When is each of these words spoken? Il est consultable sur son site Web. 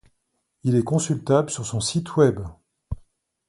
Il 0.63 0.75
est 0.75 0.83
consultable 0.83 1.51
sur 1.51 1.63
son 1.63 1.79
site 1.79 2.15
Web. 2.15 2.39